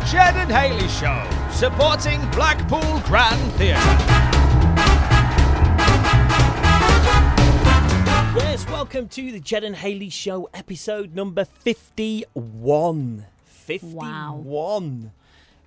[0.00, 3.78] The Ged and Hayley Show, supporting Blackpool Grand Theatre.
[8.38, 13.26] Yes, welcome to the Ged and Hayley Show, episode number 51.
[13.44, 15.12] 51.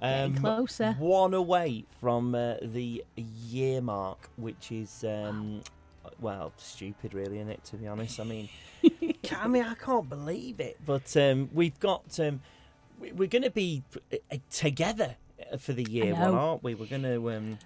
[0.01, 0.93] Getting closer.
[0.93, 5.61] One away from uh, the year mark, which is, um,
[6.20, 8.20] well, stupid, really, isn't it, to be honest?
[8.20, 8.50] I mean,
[9.39, 10.77] I mean, I can't believe it.
[10.86, 12.39] But um, we've got, um, we-
[13.11, 15.15] we're going to be uh, together
[15.59, 16.75] for the year one, aren't we?
[16.75, 17.32] We're going to.
[17.32, 17.59] Um,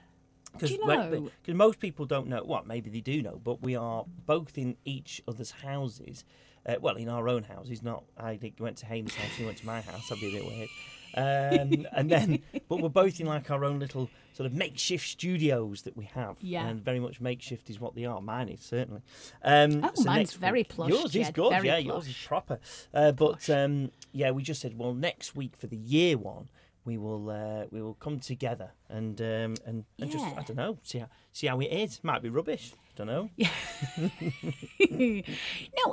[0.54, 2.44] because you know- most people don't know.
[2.44, 6.24] Well, maybe they do know, but we are both in each other's houses.
[6.66, 7.82] Uh, well, in our own houses.
[7.82, 9.32] Not I went to Hayden's house.
[9.38, 10.10] He went to my house.
[10.10, 10.70] That'd be a bit weird.
[11.16, 12.40] Um, and then,
[12.70, 16.38] but we're both in like our own little sort of makeshift studios that we have.
[16.42, 16.68] Yeah.
[16.68, 18.22] And very much makeshift is what they are.
[18.22, 19.02] Mine is certainly.
[19.44, 21.52] Um, Oh, mine's very plush, Yours is good.
[21.64, 22.60] yeah, yours is proper.
[22.94, 26.50] Uh, but um, yeah, we just said, well, next week for the year one,
[26.86, 30.78] we will uh, we will come together and um, and, and just I don't know
[30.84, 32.00] see how see how it is.
[32.02, 32.74] Might be rubbish.
[32.98, 33.30] Don't know.
[33.38, 33.48] no,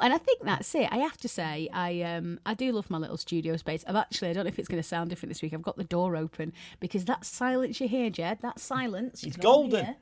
[0.01, 0.89] and I think that's it.
[0.91, 3.85] I have to say, I um, I do love my little studio space.
[3.87, 5.53] I've actually, I don't know if it's going to sound different this week.
[5.53, 8.39] I've got the door open because that silence you hear, Ged.
[8.41, 9.23] That silence.
[9.23, 9.97] It's golden.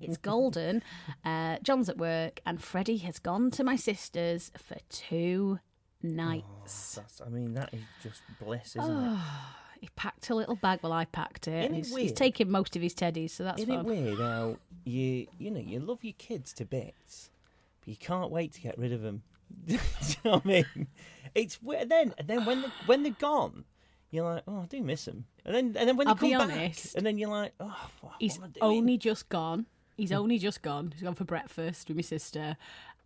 [0.00, 0.82] it's golden.
[1.26, 5.58] Uh, John's at work, and Freddie has gone to my sister's for two
[6.02, 6.94] nights.
[6.94, 9.18] That's, I mean, that is just bliss, isn't it?
[9.80, 10.80] He packed a little bag.
[10.82, 11.72] Well, I packed it.
[11.72, 15.50] He's, he's taking most of his teddies, so that's Isn't it weird how you you
[15.50, 17.30] know you love your kids to bits,
[17.80, 19.22] but you can't wait to get rid of them.
[19.66, 19.78] Do you
[20.24, 20.86] know what I mean?
[21.34, 21.88] It's weird.
[21.88, 23.64] Then and then when the, when they're gone,
[24.10, 25.26] you're like, oh, I do miss them.
[25.44, 26.94] And then and then when they I'll come be back, honest.
[26.94, 28.78] and then you're like, oh, what, He's what am I doing?
[28.78, 29.66] only just gone.
[29.96, 30.16] He's hmm.
[30.16, 30.92] only just gone.
[30.92, 32.56] He's gone for breakfast with my sister,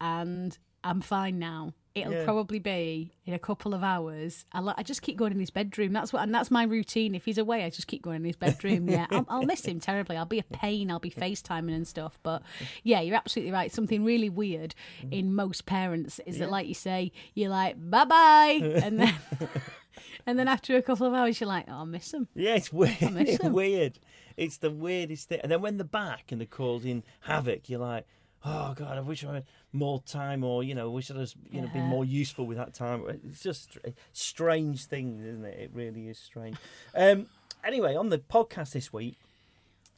[0.00, 1.74] and I'm fine now.
[1.94, 2.24] It'll Yeah.
[2.24, 4.44] probably be in a couple of hours.
[4.52, 5.92] I, I just keep going in his bedroom.
[5.92, 7.14] That's what, and that's my routine.
[7.14, 8.88] If he's away, I just keep going in his bedroom.
[8.88, 10.16] Yeah, I'll, I'll miss him terribly.
[10.16, 10.90] I'll be a pain.
[10.90, 12.18] I'll be FaceTiming and stuff.
[12.22, 12.42] But
[12.82, 13.70] yeah, you're absolutely right.
[13.70, 14.74] Something really weird
[15.10, 19.14] in most parents is that, like you say, you're like bye bye, and then
[20.26, 22.28] and then after a couple of hours, you're like, oh, I miss him.
[22.34, 22.96] Yeah, it's weird.
[23.00, 23.98] It's weird.
[24.36, 25.40] It's the weirdest thing.
[25.42, 28.06] And then when they're back and they're causing havoc, you're like,
[28.44, 31.60] oh god, I wish I had more time, or you know, wish I'd have, you
[31.60, 33.04] know been more useful with that time.
[33.24, 35.58] It's just a strange thing, isn't it?
[35.58, 36.56] It really is strange.
[36.94, 37.26] Um,
[37.64, 39.18] anyway, on the podcast this week,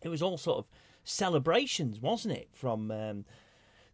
[0.02, 0.66] it was all sort of
[1.04, 2.48] celebrations, wasn't it?
[2.52, 3.24] From um,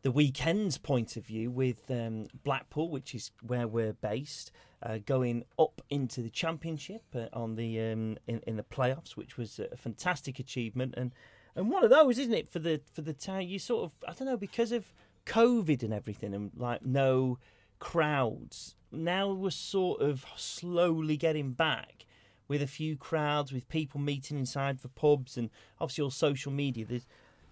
[0.03, 4.51] the weekend's point of view, with um, Blackpool, which is where we're based,
[4.83, 9.37] uh, going up into the championship uh, on the um, in, in the playoffs, which
[9.37, 11.13] was a fantastic achievement and
[11.57, 13.49] and one of those, isn't it, for the for the town?
[13.49, 14.93] You sort of I don't know because of
[15.27, 17.39] COVID and everything, and like no
[17.79, 18.75] crowds.
[18.93, 22.07] Now we're sort of slowly getting back
[22.49, 25.51] with a few crowds, with people meeting inside for pubs, and
[25.81, 26.85] obviously all social media.
[26.85, 27.07] There's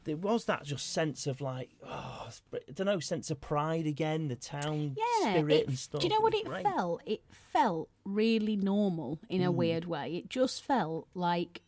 [0.05, 4.29] there was that just sense of like, oh, I don't know, sense of pride again,
[4.29, 6.01] the town yeah, spirit it- and stuff.
[6.01, 7.03] Do you know what was it felt?
[7.05, 7.21] It
[7.53, 9.47] felt really normal in Hmm.
[9.49, 10.17] a weird way.
[10.17, 11.61] It just felt like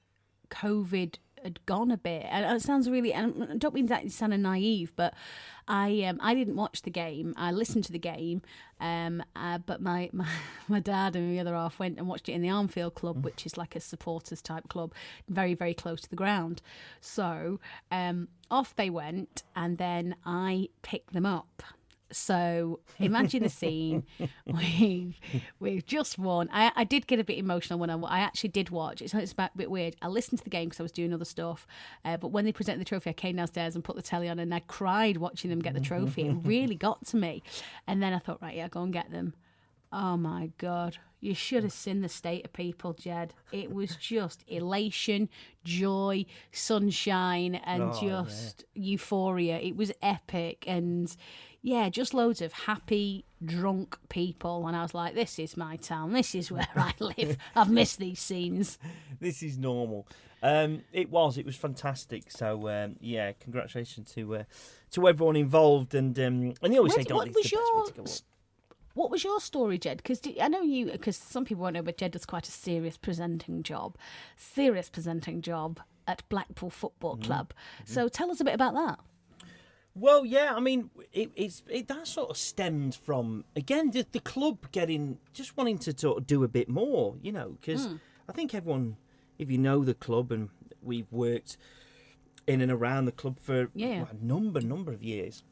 [0.48, 2.26] COVID had gone a bit.
[2.28, 3.12] And it sounds really.
[3.12, 5.14] And I don't mean that to sound naive, but
[5.68, 7.34] I um, I didn't watch the game.
[7.36, 8.42] I listened to the game,
[8.80, 10.28] um, uh, but my, my
[10.68, 13.46] my dad and the other half went and watched it in the Armfield Club, which
[13.46, 14.92] is like a supporters type club,
[15.28, 16.60] very very close to the ground.
[17.00, 21.62] So um, off they went, and then I picked them up.
[22.12, 24.04] So imagine the scene.
[24.46, 25.18] we've
[25.58, 26.48] we've just won.
[26.52, 29.00] I, I did get a bit emotional when I, I actually did watch.
[29.02, 29.96] It's, it's a bit weird.
[30.02, 31.66] I listened to the game because I was doing other stuff.
[32.04, 34.38] Uh, but when they presented the trophy, I came downstairs and put the telly on,
[34.38, 36.28] and I cried watching them get the trophy.
[36.28, 37.42] It really got to me.
[37.86, 39.34] And then I thought, right, yeah, go and get them.
[39.92, 40.98] Oh my god.
[41.22, 43.34] You should have seen the state of people, Ged.
[43.52, 45.28] It was just elation,
[45.64, 49.58] joy, sunshine, and Oh, just euphoria.
[49.58, 51.14] It was epic and
[51.62, 54.66] yeah, just loads of happy, drunk people.
[54.66, 56.12] And I was like, this is my town.
[56.12, 57.36] This is where I live.
[57.54, 58.78] I've missed these scenes.
[59.20, 60.06] this is normal.
[60.42, 61.36] Um, it was.
[61.36, 62.30] It was fantastic.
[62.30, 64.44] So um, yeah, congratulations to uh,
[64.92, 65.94] to everyone involved.
[65.94, 67.60] And um, and they always Where say, "Don't was the best way
[67.94, 68.22] your to
[68.94, 69.98] What was your story, Ged?
[69.98, 72.96] Because I know you, because some people won't know, but Ged does quite a serious
[72.96, 73.96] presenting job,
[74.36, 75.78] serious presenting job
[76.08, 77.24] at Blackpool Football Mm-hmm.
[77.24, 77.52] Club.
[77.84, 78.98] So tell us a bit about that.
[79.94, 84.20] Well, yeah, I mean, it, it's it, that sort of stemmed from again the, the
[84.20, 87.96] club getting just wanting to sort of do a bit more, you know, because Hmm.
[88.28, 88.96] I think everyone,
[89.38, 90.48] if you know the club and
[90.80, 91.56] we've worked
[92.46, 94.06] in and around the club for Yeah.
[94.10, 95.42] a number number of years,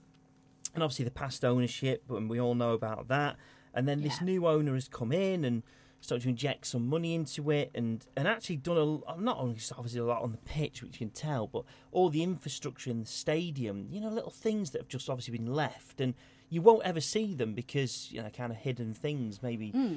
[0.74, 3.36] and obviously the past ownership, and we all know about that.
[3.74, 5.62] And then this new owner has come in, and
[6.00, 9.58] started to inject some money into it, and and actually done a uh, not only
[9.76, 13.00] obviously a lot on the pitch, which you can tell, but all the infrastructure in
[13.00, 13.88] the stadium.
[13.90, 16.14] You know, little things that have just obviously been left, and
[16.48, 19.70] you won't ever see them because you know kind of hidden things, maybe.
[19.70, 19.96] Hmm.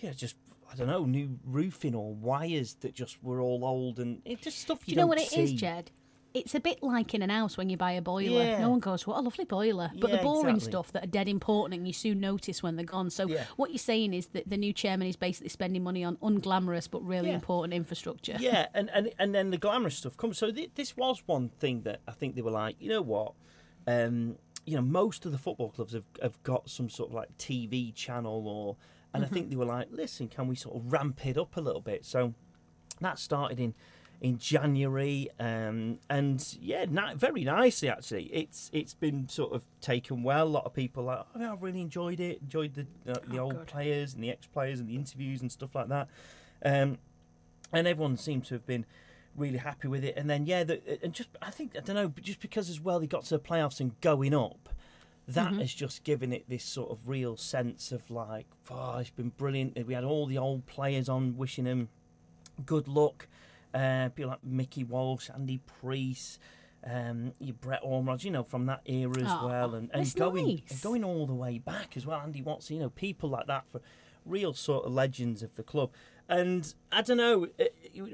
[0.00, 0.36] Yeah, just
[0.70, 4.58] I don't know, new roofing or wires that just were all old and it just
[4.58, 5.56] stuff you Do you know what it is, see.
[5.56, 5.90] Ged?
[6.36, 8.42] It's a bit like in an house when you buy a boiler.
[8.44, 8.60] Yeah.
[8.60, 10.70] No one goes, "What a lovely boiler," but the boring exactly.
[10.72, 13.08] stuff that are dead important and you soon notice when they're gone.
[13.10, 13.44] So Yeah.
[13.56, 17.02] what you're saying is that the new chairman is basically spending money on unglamorous but
[17.02, 17.36] really Yeah.
[17.36, 18.36] important infrastructure.
[18.38, 20.36] yeah, and, and and then the glamorous stuff comes.
[20.38, 23.32] So th- this was one thing that I think they were like, you know what,
[23.86, 24.36] um,
[24.66, 27.94] you know, most of the football clubs have, have got some sort of like TV
[27.94, 28.76] channel or,
[29.14, 31.60] and I think they were like, listen, can we sort of ramp it up a
[31.60, 32.04] little bit?
[32.04, 32.34] So
[33.00, 33.74] that started in
[34.20, 38.24] in January, um, and yeah, ni- very nicely actually.
[38.32, 40.46] It's it's been sort of taken well.
[40.46, 42.40] A lot of people are like, oh, I've really enjoyed it.
[42.42, 43.66] Enjoyed the uh, the Oh, old good.
[43.66, 46.08] players and the ex players and the interviews and stuff like that.
[46.64, 46.98] Um,
[47.72, 48.86] and everyone seemed to have been
[49.36, 50.16] really happy with it.
[50.16, 52.80] And then yeah, the, and just I think I don't know, but just because as
[52.80, 54.70] well they got to the playoffs and going up,
[55.28, 59.28] that has just given it this sort of real sense of like, oh, it's been
[59.30, 59.86] brilliant.
[59.86, 61.90] We had all the old players on wishing them
[62.64, 63.28] good luck.
[63.76, 66.40] Uh, people like Mickey Walsh, Andy Priest,
[66.88, 70.46] um, your Brett Ormerod, you know, from that era as Aw, well, and, and going
[70.46, 70.62] nice.
[70.70, 72.20] and going all the way back as well.
[72.20, 73.80] Andy Watson, you know, people like that for
[74.24, 75.90] real sort of legends of the club.
[76.28, 77.64] And I don't know, uh,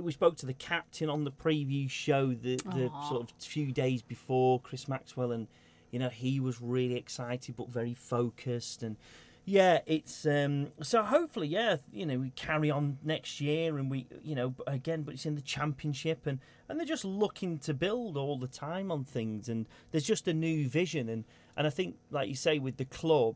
[0.00, 4.03] we spoke to the captain on the preview show the, the sort of few days
[4.03, 5.47] before Chris Maxwell, and
[5.91, 8.97] you know he was really excited but very focused and.
[9.44, 14.06] Yeah, it's um so hopefully, yeah, you know, we carry on next year and we
[14.23, 18.17] you know, again, but it's in the championship and and they're just looking to build
[18.17, 21.25] all the time on things and there's just a new vision and
[21.56, 23.35] and I think like you say with the club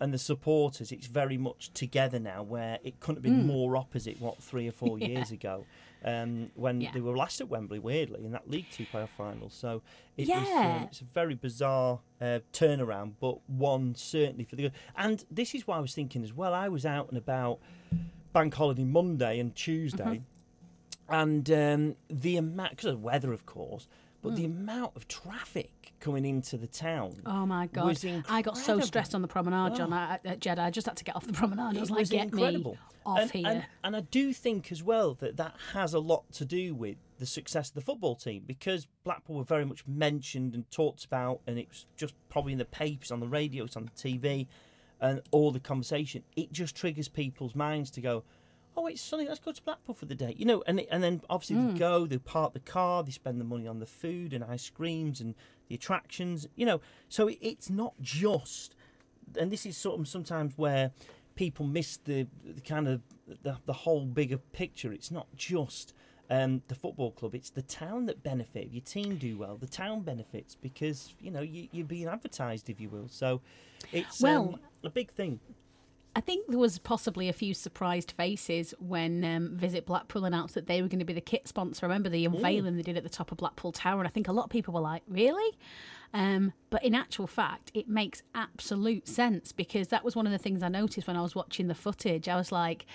[0.00, 4.20] and the supporters, it's very much together now where it couldn't have been more opposite
[4.20, 5.66] what 3 or 4 years ago.
[6.04, 6.92] Um, when Yeah.
[6.92, 9.48] they were last at Wembley, weirdly, in that League Two playoff final.
[9.48, 9.82] So
[10.18, 10.76] it was, Yeah.
[10.80, 14.72] um, it's a very bizarre uh, turnaround, but one certainly for the good.
[14.96, 16.52] And this is why I was thinking as well.
[16.52, 17.58] I was out and about
[18.34, 20.22] Bank Holiday Monday and Tuesday,
[21.08, 23.88] and um, the amount because of the weather, of course,
[24.22, 25.70] but the amount of traffic
[26.04, 27.14] coming into the town.
[27.26, 27.86] Oh my god!
[27.86, 29.92] was I got so stressed on the promenade, John.
[29.92, 29.96] Oh.
[29.96, 31.76] I, at Jeddah, I just had to get off the promenade.
[31.76, 32.72] I was It like, was "Get incredible.
[32.72, 35.98] me off and, here!" And, and I do think as well that that has a
[36.00, 39.86] lot to do with the success of the football team because Blackpool were very much
[39.86, 43.64] mentioned and talked about, and it was just probably in the papers, on the radio,
[43.64, 44.46] it's on the TV,
[45.00, 46.22] and all the conversation.
[46.36, 48.24] It just triggers people's minds to go.
[48.76, 49.28] Oh, it's sunny.
[49.28, 50.64] Let's go to Blackpool for the day, you know.
[50.66, 51.72] And and then obviously Hmm.
[51.74, 54.68] they go, they park the car, they spend the money on the food and ice
[54.68, 55.36] creams and
[55.68, 56.80] the attractions, you know.
[57.08, 58.74] So it's not just
[59.38, 60.92] and this is sort of sometimes where
[61.34, 63.02] people miss the, the kind of
[63.42, 64.92] the, the whole bigger picture.
[64.92, 65.94] It's not just
[66.30, 68.66] um, the football club; it's the town that benefit.
[68.66, 72.70] If your team do well, the town benefits because you know you, you're being advertised,
[72.70, 73.08] if you will.
[73.08, 73.40] So
[73.92, 75.40] it's Well- um, a big thing.
[76.16, 80.66] I think there was possibly a few surprised faces when um, Visit Blackpool announced that
[80.66, 81.86] they were going to be the kit sponsor.
[81.86, 84.28] I remember the unveiling they did at the top of Blackpool Tower, and I think
[84.28, 85.58] a lot of people were like, "Really?"
[86.14, 90.38] Um, but in actual fact, it makes absolute sense because that was one of the
[90.38, 92.28] things I noticed when I was watching the footage.
[92.28, 92.86] I was like,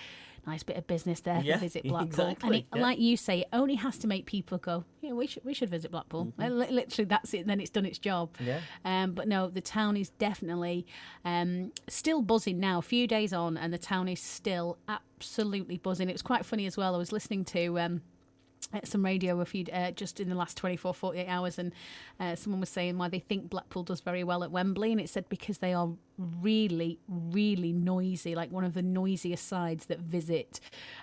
[0.46, 2.80] "Nice bit of business there Yeah, Visit Blackpool," and it, yeah.
[2.80, 5.68] like you say, it only has to make people go, "Yeah, we should we should
[5.68, 7.46] visit Blackpool." Li- Literally, that's it.
[7.46, 8.32] Then it's done its job.
[8.38, 8.46] Mm-hmm.
[8.46, 8.60] Yeah.
[8.86, 10.86] Um, but no, the town is definitely
[11.24, 12.78] um, still buzzing now.
[12.78, 16.08] A few days on, and the town is still absolutely buzzing.
[16.08, 16.94] It was quite funny as well.
[16.94, 17.78] I was listening to.
[17.78, 18.00] Um,
[18.84, 21.72] some radio a few uh, just in the last 24 48 hours and
[22.18, 25.08] uh, someone was saying why they think Blackpool does very well at Wembley and it
[25.08, 25.90] said because they are
[26.40, 30.60] really really noisy like one of the noisiest sides that visit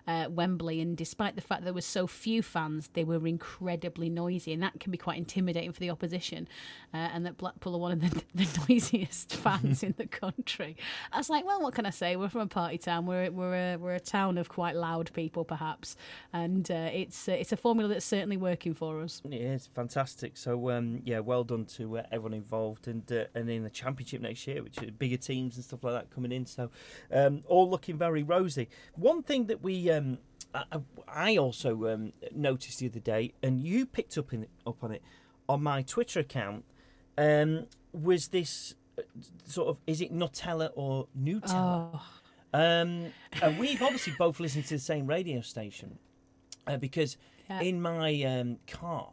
[0.08, 0.80] uh, Wembley.
[0.82, 4.54] And despite the fact there were so few fans they were incredibly noisy.
[4.54, 6.48] And that can be quite intimidating for the opposition
[6.94, 10.78] uh, and that Blackpool are one of the, the noisiest fans in the country.
[11.12, 12.16] I was like well what can I say?
[12.16, 13.06] We're from a party town.
[13.06, 15.96] We're, we're, a, we're a town of quite loud people perhaps.
[16.34, 19.22] And uh, it's uh, it's a formula that's certainly working for us.
[19.26, 20.38] Yeah, it's fantastic.
[20.38, 24.22] So um, yeah, well done to uh, everyone involved, and uh, and in the championship
[24.22, 26.46] next year, which are bigger teams and stuff like that coming in.
[26.46, 26.70] So
[27.12, 28.68] um, all looking very rosy.
[28.96, 30.18] One thing that we um,
[30.54, 30.64] I,
[31.08, 35.02] I also um, noticed the other day, and you picked up in up on it
[35.48, 36.64] on my Twitter account,
[37.18, 39.02] um, was this uh,
[39.46, 41.90] sort of is it Nutella or Nutella?
[41.94, 42.02] oh
[42.54, 46.00] Um, and we've obviously both listened to the same radio station
[46.66, 47.18] uh, because
[47.50, 47.62] Yeah.
[47.62, 49.10] in my um, car,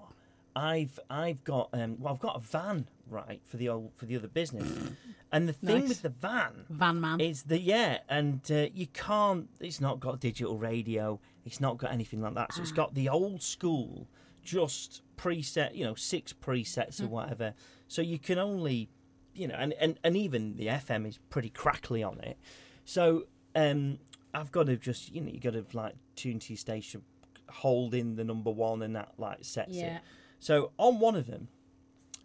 [0.56, 4.16] I've I've got um, well, I've got a van right for the old for the
[4.16, 4.70] other business.
[5.32, 5.88] and the thing Nice.
[5.88, 7.20] with the van Van Man.
[7.20, 9.48] is that yeah, and uh, you can't.
[9.60, 11.20] It's not got digital radio.
[11.44, 12.52] It's not got anything like that.
[12.54, 14.08] So it's got the old school,
[14.42, 15.74] just preset.
[15.74, 17.54] You know, six presets or whatever.
[17.88, 18.88] So you can only,
[19.34, 22.38] you know, and and and even the FM is pretty crackly on it.
[22.84, 23.98] So um,
[24.32, 27.02] I've got to just you know you got to like tune to your station,
[27.50, 29.96] hold in the number one, and that like sets Yeah.
[29.96, 30.02] it.
[30.40, 31.48] So on one of them,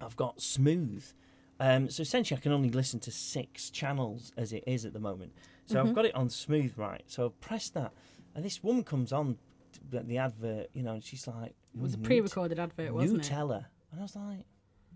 [0.02, 1.06] I've got smooth.
[1.60, 5.00] Um, so essentially, I can only listen to six channels as it is at the
[5.00, 5.34] moment.
[5.66, 5.90] So Mm-hmm.
[5.90, 7.04] I've got it on smooth, right?
[7.08, 7.92] So I've pressed that,
[8.34, 9.38] and this woman comes on
[9.90, 13.32] the, the advert, you know, and she's like, It was a pre-recorded advert, wasn't it?
[13.32, 14.46] Nutella, and I was like,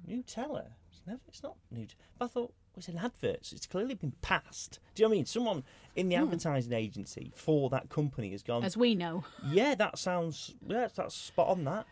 [0.07, 0.65] Nutella?
[0.89, 1.19] It's never.
[1.27, 1.95] It's not Nutella.
[2.17, 3.45] But I thought it was an advert.
[3.45, 4.79] So it's clearly been passed.
[4.95, 5.25] Do you know what I mean?
[5.25, 5.63] Someone
[5.95, 8.63] in the advertising agency for that company has gone.
[8.63, 9.24] As we know.
[9.45, 11.86] Yeah, that sounds yeah, that's spot on that.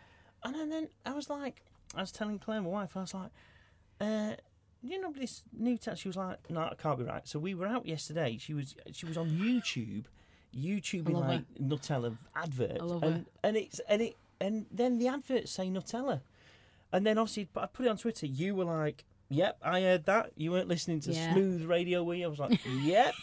[0.43, 1.61] And then I was like,
[1.95, 3.31] I was telling Claire, my wife, I was like,
[3.99, 4.35] uh,
[4.81, 6.01] you know this new text?
[6.01, 7.27] She was like, no, it can't be right.
[7.27, 8.37] So we were out yesterday.
[8.39, 10.05] She was she was on YouTube,
[11.21, 11.29] her.
[11.29, 15.67] like Nutella adverts, I love and and it's and it and then the adverts say
[15.69, 16.21] Nutella,
[16.91, 18.25] and then obviously but I put it on Twitter.
[18.25, 20.31] You were like, yep, I heard that.
[20.35, 21.31] You weren't listening to Yeah.
[21.33, 22.25] smooth radio, were you?
[22.25, 23.13] I was like, yep.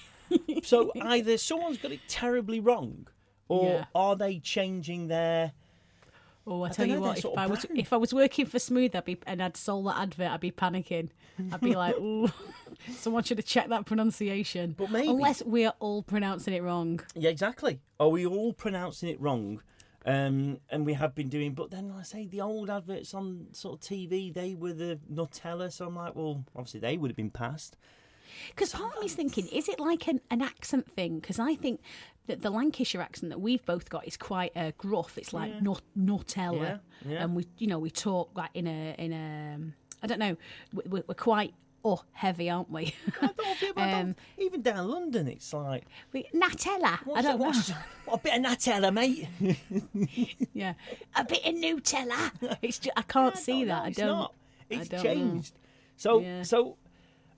[0.63, 3.09] so either someone's got it terribly wrong,
[3.49, 3.85] or Yeah.
[3.97, 5.53] are they changing their?
[6.51, 8.97] Oh, I, I tell you what, if I was if I was working for Smooth,
[8.97, 11.11] I'd be and I'd sold that advert, I'd be panicking.
[11.53, 12.31] I'd be like, ooh,
[12.97, 14.75] someone should have checked that pronunciation.
[14.77, 17.01] But maybe- unless we're all pronouncing it wrong.
[17.15, 17.81] Yeah, exactly.
[18.01, 19.61] Are we all pronouncing it wrong?
[20.07, 23.49] Um, and we have been doing, but then like I say the old adverts on
[23.53, 25.71] sort of TV, they were the Nutella.
[25.71, 27.77] So I'm like, well, obviously they would have been passed.
[28.49, 31.19] Because part of me's thinking, is it like an, an accent thing?
[31.19, 31.81] Because I think
[32.29, 35.19] that the Lancashire accent that we've both got is quite uh, gruff.
[35.19, 37.25] It's like not Nutella, Yeah, yeah.
[37.25, 39.55] and we, you know, we talk like in a in a.
[39.57, 39.75] um,
[40.07, 40.37] don't know.
[40.73, 41.55] we- We're quite
[41.85, 42.95] oh heavy, aren't we?
[43.23, 46.99] I don't feel Um, don't- even down London, it's like we Nutella.
[47.15, 47.69] I don't that-
[48.07, 48.13] know.
[48.15, 49.29] a bit of Nutella, mate.
[50.53, 50.75] Yeah,
[51.17, 52.33] a bit of Nutella.
[52.63, 53.79] It's just, I can't I see don't that.
[53.79, 54.07] know, I it's don't.
[54.09, 54.35] Not.
[54.71, 55.03] I It's don't know.
[55.15, 55.55] changed.
[55.97, 56.43] So Yeah.
[56.43, 56.77] so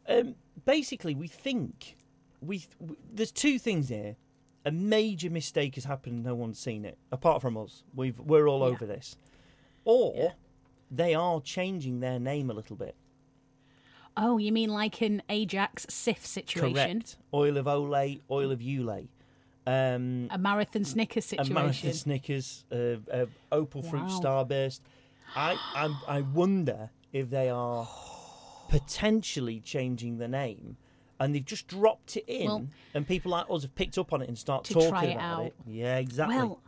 [0.08, 1.96] um, basically, we think
[2.40, 4.16] we, we there's two things here.
[4.64, 6.16] A major mistake has happened.
[6.16, 7.82] and No one's seen it apart from us.
[7.94, 8.66] We've we're all Yeah.
[8.74, 9.16] over this.
[9.84, 10.32] Or Yeah.
[10.90, 12.94] they are changing their name a little bit.
[14.16, 16.74] Oh, you mean like an Ajax Cif situation?
[17.00, 17.16] Correct.
[17.32, 19.08] Oil of Olay, oil of Ulay.
[19.66, 21.60] Um, A marathon Snickers situation a.
[21.60, 24.20] Marathon Snickers, uh, uh, Opal Fruit Wow.
[24.20, 24.80] Starburst.
[25.36, 25.52] I,
[26.08, 27.86] I I wonder if they are
[28.68, 30.76] potentially changing the name,
[31.20, 34.22] and they've just dropped it in, Well- and people like us have picked up on
[34.22, 35.46] it and start talking it about out.
[35.46, 35.54] it.
[35.66, 36.36] Yeah, exactly.
[36.36, 36.60] Well,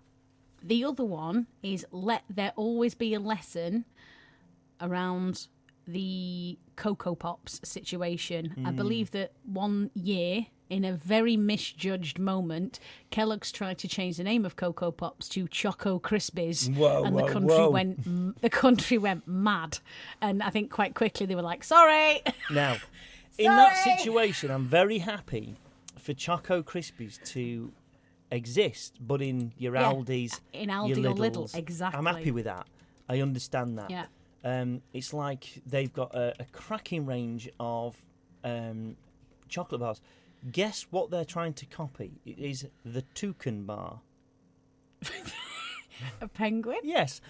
[0.62, 3.84] the other one is let there always be a lesson
[4.80, 5.46] around
[5.86, 8.50] the Cocoa Pops situation.
[8.50, 8.66] Hmm.
[8.66, 12.78] I believe that one year, in a very misjudged moment,
[13.10, 17.26] Kellogg's tried to change the name of Cocoa Pops to Choco Krispies, Whoa, and whoa,
[17.26, 17.70] the country whoa.
[17.70, 19.80] went the country went mad.
[20.20, 22.76] And I think quite quickly they were like, "Sorry." Now,
[23.44, 25.56] in that situation, I'm very happy
[25.98, 27.72] for Choco Krispies to
[28.30, 31.98] exist, but in your Yeah, Aldi's, in your Aldi or Lidl, exactly.
[31.98, 32.66] I'm happy with that.
[33.08, 33.90] I understand that.
[33.90, 34.06] Yeah.
[34.44, 37.96] Um, it's like they've got a, a cracking range of
[38.42, 38.96] um,
[39.48, 40.00] chocolate bars.
[40.50, 42.20] Guess what they're trying to copy?
[42.24, 44.00] It is the Toucan bar.
[46.20, 46.80] A penguin.
[46.82, 47.20] Yes,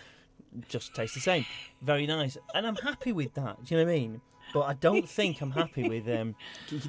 [0.68, 1.44] just tastes the same.
[1.82, 3.64] Very nice, and I'm happy with that.
[3.64, 4.20] Do you know what I mean?
[4.52, 6.34] But I don't think I'm happy with um,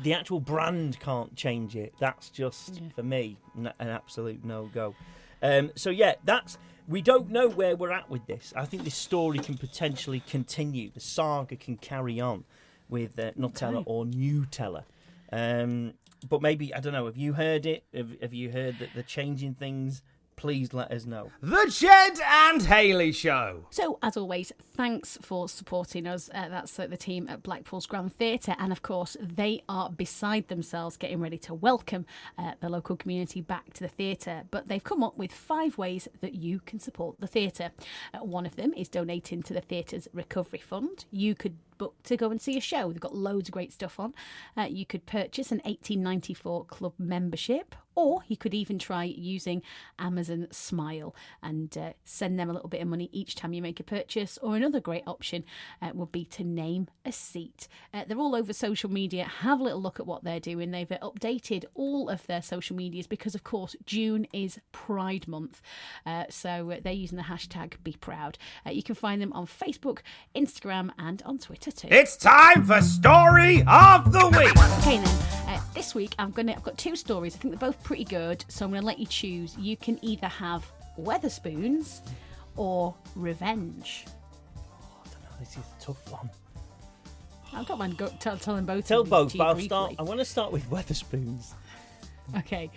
[0.01, 0.99] the actual brand.
[0.99, 1.93] Can't change it.
[1.99, 4.95] That's just for me an absolute no go.
[5.41, 8.53] Um, so yeah, that's we don't know where we're at with this.
[8.55, 10.89] I think this story can potentially continue.
[10.91, 12.43] The saga can carry on
[12.89, 13.83] with uh, Nutella Okay.
[13.85, 14.83] or Nutella.
[15.31, 15.93] Um,
[16.29, 17.05] but maybe I don't know.
[17.05, 17.83] Have you heard it?
[17.93, 20.01] Have, have you heard that they're changing things?
[20.43, 21.31] Please let us know.
[21.41, 23.65] The Ged and Hayley Show.
[23.69, 26.29] So, as always, thanks for supporting us.
[26.33, 28.53] Uh, that's uh, the team at Blackpool's Grand Theatre.
[28.59, 32.05] And of course, they are beside themselves getting ready to welcome
[32.37, 34.43] uh, the local community back to the theatre.
[34.51, 37.71] But they've come up with five ways that you can support the theatre.
[38.13, 41.05] Uh, one of them is donating to the theatre's recovery fund.
[41.09, 42.91] You could book to go and see a show.
[42.91, 44.13] They've got loads of great stuff on.
[44.57, 49.61] Uh, you could purchase an 1894 club membership, Or you could even try using
[49.99, 53.79] Amazon Smile and uh, send them a little bit of money each time you make
[53.79, 54.37] a purchase.
[54.41, 55.43] Or another great option
[55.81, 57.67] uh, would be to name a seat.
[57.93, 59.25] Uh, they're all over social media.
[59.25, 60.71] Have a little look at what they're doing.
[60.71, 65.61] They've uh, updated all of their social medias because, of course, June is Pride Month.
[66.05, 68.35] Uh, so uh, they're using the hashtag BeProud.
[68.65, 69.99] Uh, you can find them on Facebook,
[70.35, 71.87] Instagram, and on Twitter too.
[71.91, 74.57] It's time for Story of the Week.
[74.79, 77.35] Okay then, uh, this week I'm gonna I've got two stories.
[77.35, 79.55] I think they're both pretty good, so I'm gonna let you choose.
[79.57, 82.01] You can either have Wetherspoons
[82.55, 84.05] or Revenge.
[84.57, 84.61] Oh,
[85.05, 85.29] I don't know.
[85.39, 86.29] This is a tough one.
[87.55, 87.91] I've got mine.
[87.91, 88.87] Go, tell, tell them both.
[88.87, 89.67] Tell of both, to but I'll briefly.
[89.67, 89.95] start.
[89.99, 91.53] I want to start with Wetherspoons.
[92.37, 92.71] Okay,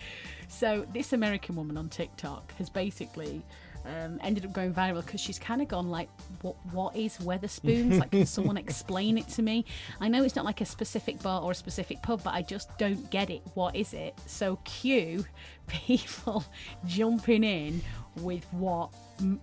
[0.48, 3.42] so this American woman on TikTok has basically
[3.86, 6.08] um, ended up going viral because she's kind of gone like,
[6.42, 6.56] "What?
[6.72, 7.98] What is Wetherspoons?
[7.98, 9.64] like, can someone explain it to me?
[10.00, 12.76] I know it's not like a specific bar or a specific pub, but I just
[12.78, 13.42] don't get it.
[13.54, 15.24] What is it?" So cue
[15.66, 16.44] people
[16.86, 17.82] jumping in
[18.16, 18.90] with what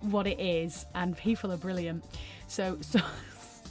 [0.02, 2.04] what it is, and people are brilliant.
[2.48, 3.00] So so.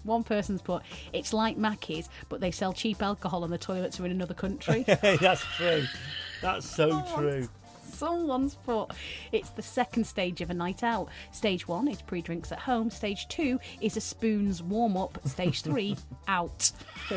[0.03, 4.05] One person's put, it's like Mackey's, but they sell cheap alcohol and the toilets are
[4.05, 4.83] in another country.
[4.85, 5.85] That's true.
[6.41, 7.47] That's so true.
[7.93, 8.91] Someone's foot.
[9.31, 11.09] it's the second stage of a night out.
[11.31, 12.89] Stage one is pre drinks at home.
[12.89, 15.19] Stage two is a spoon's warm up.
[15.27, 15.97] Stage three,
[16.27, 16.71] out.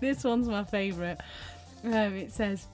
[0.00, 1.18] this one's my favourite.
[1.84, 2.66] Um, it says.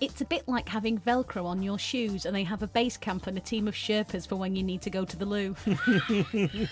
[0.00, 3.26] It's a bit like having Velcro on your shoes, and they have a base camp
[3.26, 5.54] and a team of Sherpas for when you need to go to the loo.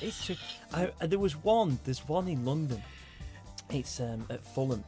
[0.00, 0.36] It's true.
[0.72, 1.78] I, there was one.
[1.84, 2.82] There's one in London.
[3.70, 4.84] It's um, at Fulham,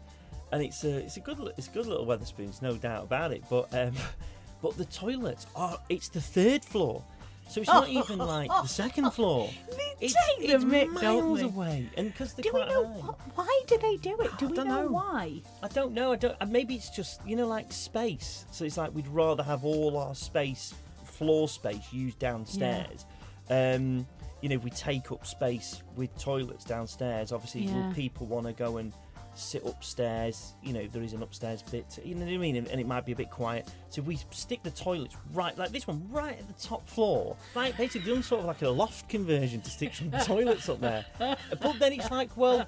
[0.52, 3.42] and it's a it's a good it's a good little Wetherspoons, no doubt about it.
[3.50, 3.94] But um,
[4.62, 7.02] but the toilets are it's the third floor,
[7.48, 9.50] so it's not even like the second floor.
[9.98, 11.44] It's, take the it's mick, don't miles they?
[11.46, 13.00] away, and because they're do we quite know high.
[13.00, 14.30] wh- why do they do it?
[14.38, 14.88] Do I we don't know, know.
[14.92, 15.40] why?
[15.62, 16.12] I don't know.
[16.12, 16.48] I don't.
[16.50, 18.44] Maybe it's just you know like space.
[18.50, 20.74] So it's like we'd rather have all our space,
[21.06, 23.06] floor space, used downstairs.
[23.48, 24.06] Um,
[24.42, 27.32] you know, if we take up space with toilets downstairs.
[27.32, 27.90] Obviously, Yeah.
[27.94, 28.92] people want to go and
[29.38, 30.54] sit upstairs?
[30.62, 31.98] You know, if there is an upstairs bit.
[32.04, 32.56] You know what I mean?
[32.56, 33.68] And, and it might be a bit quiet.
[33.90, 37.36] So we stick the toilets right, like this one, right at the top floor.
[37.54, 41.04] Like basically done sort of like a loft conversion to stick some toilets up there.
[41.18, 42.66] But then it's like, well.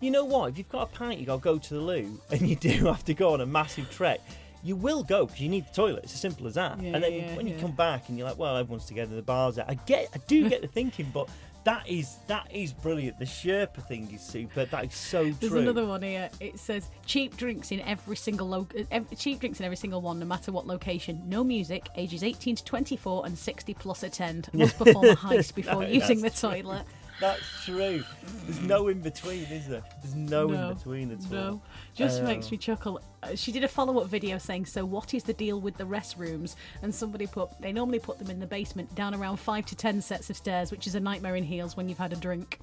[0.00, 0.50] You know what?
[0.50, 2.86] If you've got a pint, you got to go to the loo, and you do
[2.86, 4.20] have to go on a massive trek.
[4.64, 6.02] You will go because you need the toilet.
[6.02, 6.82] It's as simple as that.
[6.82, 9.22] Yeah, and then yeah, when you come back and you're like, well, everyone's together, the
[9.22, 9.70] bars out.
[9.70, 11.28] I get, I do get the thinking, but
[11.64, 13.18] that is that is brilliant.
[13.18, 14.64] The Sherpa thing is super.
[14.64, 15.32] That is so true.
[15.40, 16.28] There's another one here.
[16.40, 20.18] It says cheap drinks in every single lo- ev- cheap drinks in every single one,
[20.18, 21.22] no matter what location.
[21.26, 21.88] No music.
[21.96, 24.48] Ages 18 to 24 and 60 plus attend.
[24.52, 26.50] Must perform a heist before No, using the true.
[26.50, 26.84] toilet.
[27.20, 28.02] That's true.
[28.46, 29.82] There's no in between, is there?
[30.02, 31.30] There's no, No, in between at all.
[31.30, 31.62] No,
[31.94, 33.00] just Um, makes me chuckle.
[33.36, 36.92] She did a follow-up video saying, "So what is the deal with the restrooms?" And
[36.94, 40.28] somebody put, "They normally put them in the basement, down around five to ten sets
[40.28, 42.58] of stairs, which is a nightmare in heels when you've had a drink."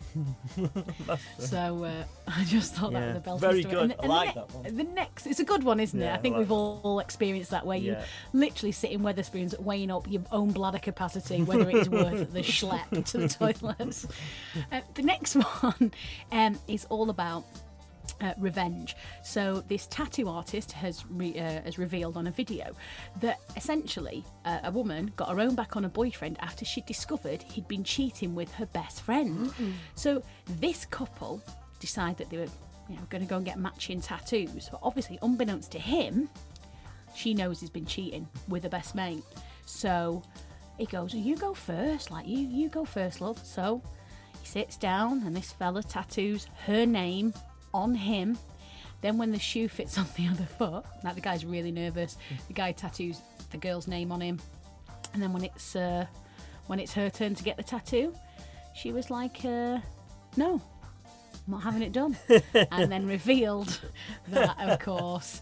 [1.39, 3.75] so uh, I just thought that was a belting very story.
[3.75, 3.83] good.
[3.83, 4.75] And, I and the like ne- that one.
[4.75, 6.11] The next, it's a good one, isn't it?
[6.11, 8.03] I think I like we've all experienced that, where you Yeah.
[8.33, 12.41] literally sit in Wetherspoons, weighing up your own bladder capacity, whether it is worth the
[12.41, 14.07] schlep to the toilets.
[14.71, 15.91] Uh, the next one
[16.31, 17.45] um, is all about
[18.21, 18.95] uh, revenge.
[19.23, 22.75] So this tattoo artist has re- uh, has revealed on a video
[23.21, 27.41] that essentially uh, a woman got her own back on a boyfriend after she discovered
[27.43, 29.53] he'd been cheating with her best friend.
[29.95, 30.23] So
[30.59, 31.41] this couple
[31.79, 32.47] decide that they were
[32.89, 36.29] you know going to go and get matching tattoos, but obviously unbeknownst to him,
[37.15, 39.23] she knows he's been cheating with her best mate.
[39.65, 40.23] So
[40.77, 43.81] he goes, "You go first, like you you go first, love." So
[44.41, 47.33] he sits down and this fella tattoos her name
[47.73, 48.37] on him.
[49.01, 52.17] Then when the shoe fits on the other foot, now the guy's really nervous.
[52.47, 54.39] The guy tattoos the girl's name on him,
[55.13, 56.05] and then when it's uh,
[56.67, 58.13] when it's her turn to get the tattoo,
[58.75, 59.79] she was like, uh,
[60.37, 60.61] "No,
[61.03, 62.17] I'm not having it done,"
[62.53, 63.79] and then revealed
[64.27, 65.41] that, of course,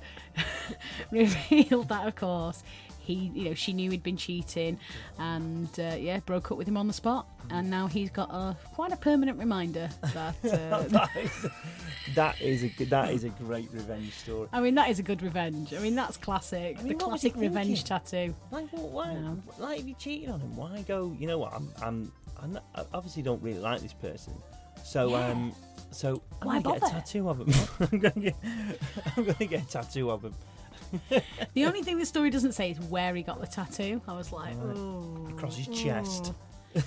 [1.12, 2.64] revealed that, of course,
[3.08, 4.78] he, you know, she knew he'd been cheating,
[5.18, 8.56] and uh, yeah, broke up with him on the spot, and now he's got a
[8.74, 10.36] quite a permanent reminder that.
[10.58, 11.46] Uh, that, is,
[12.16, 14.48] that is a that is a great revenge story.
[14.52, 15.74] I mean, that is a good revenge.
[15.74, 16.78] I mean, that's classic.
[16.80, 18.36] I mean, the what was he classic revenge tattoo.
[18.52, 19.14] Like, what, why?
[19.14, 19.38] No.
[19.60, 21.16] Like, if you cheated on him, why go?
[21.20, 21.54] You know what?
[21.54, 24.34] I'm, I'm, I'm not, I obviously don't really like this person,
[24.84, 25.28] so Yeah.
[25.30, 25.54] um,
[25.92, 27.54] so I'm Why gonna get a tattoo of him.
[27.92, 28.36] I'm gonna get,
[29.16, 30.34] I'm gonna get a tattoo of him.
[31.54, 34.02] The only thing the story doesn't say is where he got the tattoo.
[34.08, 34.78] I was like, Right.
[34.78, 35.28] oh.
[35.32, 36.32] Across his chest.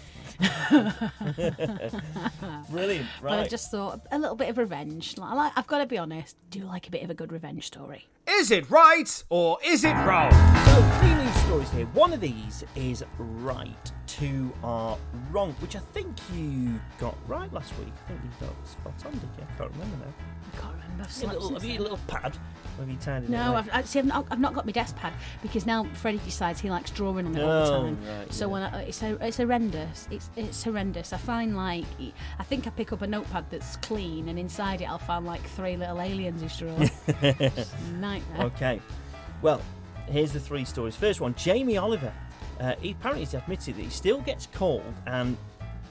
[2.70, 3.06] Brilliant.
[3.22, 5.16] But I just thought a little bit of revenge.
[5.18, 7.32] Like, I like, I've got to be honest, do like a bit of a good
[7.32, 8.06] revenge story.
[8.28, 10.30] Is it right or is it wrong?
[10.66, 11.86] So three news stories here.
[11.86, 14.96] One of these is right, two are
[15.30, 17.92] wrong, which I think you got right last week.
[18.04, 19.42] I think you got spot on, did you?
[19.42, 20.14] I can't remember now.
[20.52, 21.04] I can't remember.
[21.04, 22.36] I've a little, since have you a little pad?
[22.78, 23.54] Or have you tidied it No.
[23.56, 26.60] I've, I, see, I've, not, I've not got my desk pad because now Freddie decides
[26.60, 27.98] he likes drawing on it all the Oh, time.
[28.18, 28.52] right, so yeah.
[28.52, 30.08] when I, it's, it's horrendous.
[30.10, 31.12] It's it's horrendous.
[31.12, 31.84] I find like
[32.38, 35.42] I think I pick up a notepad that's clean and inside it I'll find like
[35.50, 36.80] three little aliens he's drawn.
[37.22, 38.46] It's a nightmare.
[38.46, 38.80] Okay.
[39.42, 39.60] Well,
[40.06, 40.96] here's the three stories.
[40.96, 42.12] First one, Jamie Oliver.
[42.58, 45.36] Uh, he apparently has admitted that he still gets called and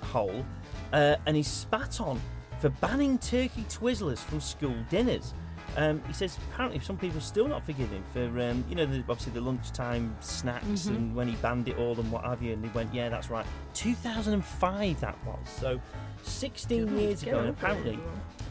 [0.02, 0.46] whole,
[0.94, 2.22] uh, and he's spat on
[2.60, 5.34] for banning turkey twizzlers from school dinners.
[5.78, 9.00] Um, he says apparently some people still not forgive him for, um, you know, the,
[9.10, 10.88] obviously the lunchtime snacks Mhm.
[10.96, 12.54] and when he banned it all and what have you.
[12.54, 13.46] And he went, yeah, that's right.
[13.74, 15.38] 2005 that was.
[15.60, 15.80] So
[16.24, 18.00] 16 years ago, and apparently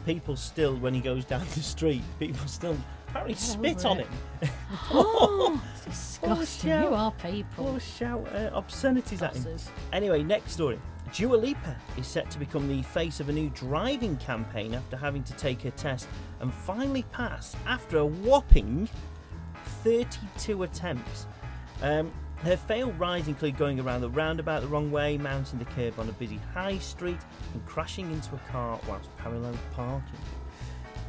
[0.05, 2.77] people still, when he goes down the street, people still
[3.09, 4.07] apparently spit on it.
[4.07, 4.49] him.
[4.91, 6.69] Oh, disgusting.
[6.69, 6.89] shout.
[6.89, 7.67] you are people.
[7.67, 9.57] Or shout uh, obscenities at him.
[9.91, 10.79] Anyway, next story.
[11.13, 15.23] Dua Lipa is set to become the face of a new driving campaign after having
[15.23, 16.07] to take her test
[16.39, 18.87] and finally pass after a whopping
[19.83, 21.25] 32 attempts.
[21.81, 25.99] Um, her failed rides include going around the roundabout the wrong way, mounting the curb
[25.99, 27.19] on a busy high street,
[27.53, 30.19] and crashing into a car whilst parallel parking.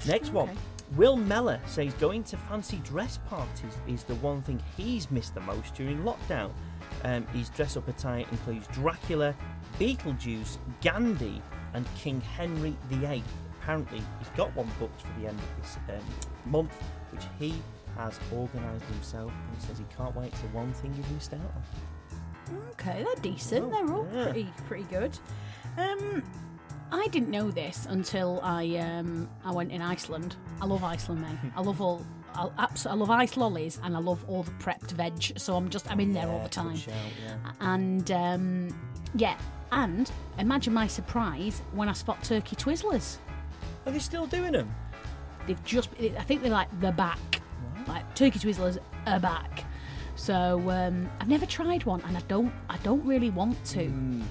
[0.06, 0.48] Next one.
[0.96, 5.40] Will Mellor says going to fancy dress parties is the one thing he's missed the
[5.40, 6.50] most during lockdown.
[7.04, 9.34] Um, his dress up attire includes Dracula,
[9.78, 11.40] Beetlejuice, Gandhi,
[11.74, 13.22] and King Henry VIII.
[13.60, 16.74] Apparently, he's got one booked for the end of this um, month,
[17.12, 17.54] which he
[17.96, 20.32] has organised himself, and he says he can't wait.
[20.32, 22.62] The one thing he's missed out on.
[22.72, 23.66] Okay, they're decent.
[23.66, 24.24] Oh, they're all yeah.
[24.24, 25.16] pretty pretty good.
[25.78, 26.22] Um,
[26.92, 30.36] I didn't know this until I um I went in Iceland.
[30.60, 31.52] I love Iceland, mate.
[31.56, 32.04] I love all.
[32.34, 35.38] I, abs- I love ice lollies and I love all the prepped veg.
[35.38, 36.76] So I'm just I'm in there all the time.
[36.76, 37.36] shout, yeah.
[37.60, 38.80] And um,
[39.14, 39.36] yeah,
[39.72, 43.18] and imagine my surprise when I spot turkey twizzlers.
[43.86, 44.72] Are they still doing them?
[45.46, 47.18] They've just I think they're like the back,
[47.88, 49.64] like turkey twizzlers are back.
[50.16, 53.86] So um, I've never tried one, and I don't I don't really want to.
[53.86, 54.22] Mm,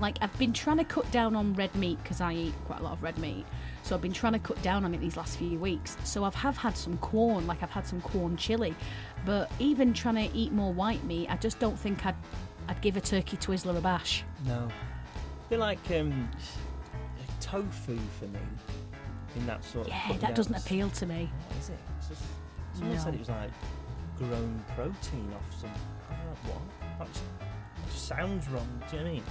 [0.00, 2.82] Like I've been trying to cut down on red meat because I eat quite a
[2.82, 3.44] lot of red meat.
[3.82, 5.96] So I've been trying to cut down on it these last few weeks.
[6.04, 8.74] So I've have had some corn, like I've had some corn chili,
[9.24, 12.14] but even trying to eat more white meat, I just don't think I'd
[12.68, 14.24] I'd give a turkey twizzler a bash.
[14.46, 14.68] No.
[15.48, 16.28] They're like um,
[17.40, 18.40] tofu for me.
[19.36, 19.92] In that sort of.
[19.92, 21.30] Yeah, that doesn't appeal to me.
[21.48, 21.78] What is it?
[21.98, 22.22] It's just,
[22.74, 23.02] someone No.
[23.02, 23.50] said it was like
[24.18, 25.70] grown protein off some.
[26.10, 26.98] I don't know what.
[26.98, 28.66] That that just sounds wrong.
[28.90, 29.24] Do you know what I mean?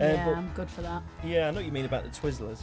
[0.00, 1.02] Uh, yeah, but- I'm good for that.
[1.24, 2.60] yeah, I know what you mean about the Twizzlers.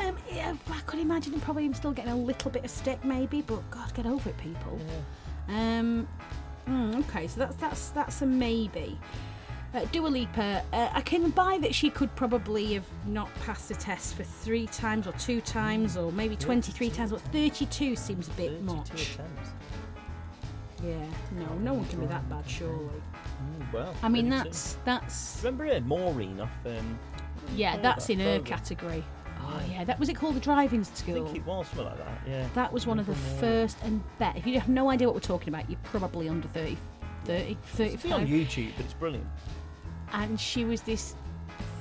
[0.00, 3.04] Um, yeah, I could imagine him probably him still getting a little bit of stick,
[3.04, 3.42] maybe.
[3.42, 4.80] But God, get over it, people.
[5.48, 5.78] Yeah.
[5.78, 6.08] Um,
[6.66, 8.98] mm, okay, so that's that's that's a maybe.
[9.74, 13.74] Uh, Dua Lipa, uh, I can buy that she could probably have not passed the
[13.74, 18.30] test for three times or two times or maybe 23 times, but 32 seems a
[18.32, 18.90] bit 32 much.
[18.90, 19.50] attempts.
[20.84, 22.90] Yeah, no, no one can be that bad, surely.
[23.72, 24.44] Well, I mean, 32.
[24.44, 26.50] that's that's Remember uh, Maureen off.
[26.66, 26.98] Um,
[27.54, 28.44] yeah, Oh, that's that in her program.
[28.58, 29.04] category.
[29.40, 29.72] Oh Yeah.
[29.78, 31.14] yeah, that was it called the driving I school.
[31.26, 32.18] think it was something like that.
[32.28, 32.46] Yeah.
[32.54, 34.36] That was one of the Remember first and bet.
[34.36, 36.76] If you have no idea what we're talking about, you're probably under 30,
[37.24, 39.26] 30 It's on YouTube, but it's brilliant.
[40.12, 41.14] and she was this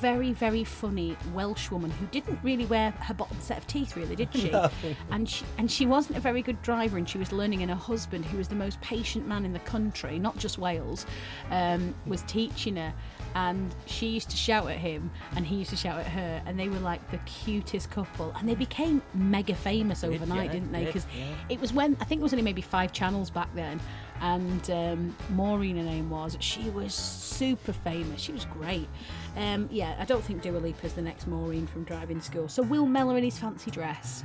[0.01, 4.15] very very funny Welsh woman who didn't really wear her bottom set of teeth really
[4.15, 4.51] did she?
[4.61, 4.69] No.
[5.11, 7.77] and she and she wasn't a very good driver and she was learning and her
[7.77, 11.05] husband who was the most patient man in the country not just Wales
[11.49, 12.93] um, was teaching her.
[13.33, 16.59] And she used to shout at him and he used to shout at her and
[16.59, 18.33] they were like the cutest couple.
[18.37, 20.79] And they became mega famous Did, overnight yeah, didn't they?
[20.79, 21.33] Did, because yeah.
[21.47, 23.79] it was when I think it was only maybe five channels back then,
[24.21, 26.37] and um, Maureen, her name was.
[26.39, 28.21] She was super famous.
[28.21, 28.87] She was great.
[29.35, 32.47] Um, yeah, I don't think Dua Lipa's the next Maureen from Driving School.
[32.47, 34.23] So Will Mellor in his fancy dress.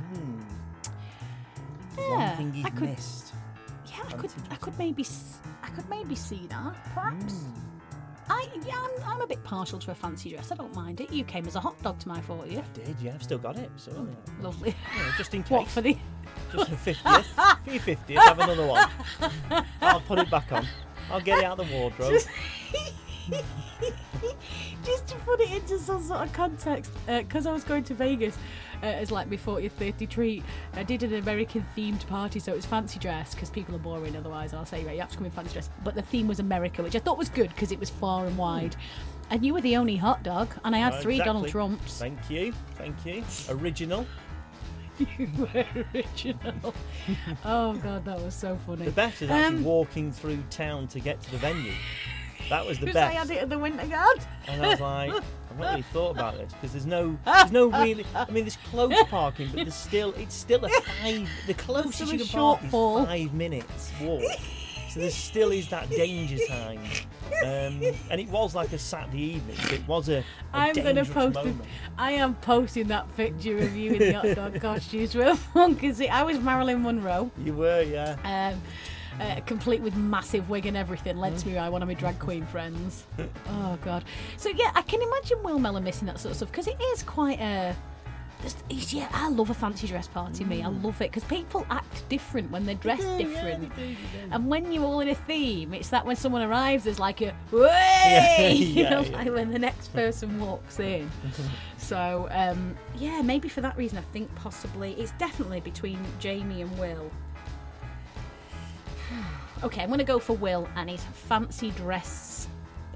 [1.95, 3.33] The Yeah, one thing he's I could- missed.
[3.87, 5.05] Yeah, I could, I could maybe,
[5.63, 6.75] I could maybe see that.
[6.93, 7.33] Perhaps.
[7.33, 7.51] Mm.
[8.29, 10.51] I, yeah, I'm, I'm a bit partial to a fancy dress.
[10.51, 11.11] I don't mind it.
[11.11, 12.63] You came as a hot dog to my 40th.
[12.73, 13.69] Did yeah, I've still got it.
[13.77, 14.43] So oh, yeah.
[14.43, 14.75] Lovely.
[14.95, 15.51] Yeah, just in case.
[15.51, 15.97] What for the?
[16.51, 17.27] Just for fiftieth.
[17.63, 18.89] for your fiftieth, have another one.
[19.81, 20.67] I'll put it back on.
[21.11, 22.21] I'll get it out of the wardrobe.
[24.83, 28.37] Just to put it into some sort of context, because I was going to Vegas
[28.81, 32.55] uh, as like my 40th birthday treat, I did an American themed party, so it
[32.55, 34.53] was fancy dress because people are boring otherwise.
[34.53, 35.69] I'll say, right, you have to come in fancy dress.
[35.83, 38.37] But the theme was America, which I thought was good because it was far and
[38.37, 38.75] wide.
[39.29, 41.33] And you were the only hot dog, and I had Right, three exactly.
[41.33, 41.99] Donald Trumps.
[41.99, 43.23] Thank you, thank you.
[43.49, 44.05] Original.
[44.99, 45.63] You were
[45.93, 46.73] original.
[47.45, 48.85] oh god, that was so funny.
[48.85, 51.73] The best is actually Um, walking through town to get to the venue.
[52.49, 53.29] That was the Because I best.
[53.29, 54.19] had it at the Winter Guard.
[54.47, 57.67] And I was like, I've not really thought about this because there's no, there's no
[57.67, 58.05] really.
[58.15, 61.27] I mean, there's close parking, but there's still, it's still a five.
[61.47, 64.21] The closest you can park is five minutes walk.
[64.89, 66.79] So there still is that danger time.
[67.43, 69.57] Um, and it was like a Saturday evening.
[69.57, 71.35] So it was a, a I'm gonna post.
[71.37, 71.45] it.
[71.45, 71.61] moment.
[71.97, 76.23] I am posting that picture of you in the hot dog costumes with because I
[76.23, 78.15] was Marilyn Monroe, You were, yeah.
[78.53, 78.61] um,
[79.19, 81.17] uh, complete with massive wig and everything.
[81.17, 83.05] Led to me by one of my drag queen friends.
[83.49, 84.03] Oh god.
[84.37, 87.03] So yeah, I can imagine Will Mellor missing that sort of stuff because it is
[87.03, 87.75] quite a.
[88.69, 90.43] it's- Yeah, I love a fancy dress party.
[90.45, 93.71] Me, I love it because people act different when they're dressed different.
[94.31, 97.33] And when you're all in a theme, it's that when someone arrives, there's like a
[97.51, 99.17] way, you yeah, know, yeah.
[99.17, 101.09] like when the next person walks in.
[101.77, 106.77] so um, yeah, maybe for that reason, I think possibly it's definitely between Jamie and
[106.77, 107.09] Will.
[109.63, 112.47] Okay, I'm gonna go for Will and his fancy dress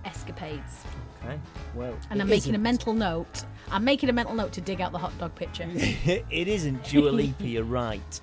[0.05, 0.83] escapades.
[1.23, 1.39] Okay.
[1.75, 3.43] Well, And I'm making a isn't- mental note.
[3.69, 5.67] I'm making a mental note to dig out the hot dog picture.
[5.73, 8.21] it isn't Dua Lipa, you're right.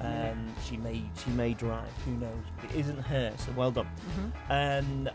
[0.00, 2.44] Um, she may she may drive, who knows?
[2.60, 3.88] But it isn't her, so well done.
[4.50, 5.08] Um,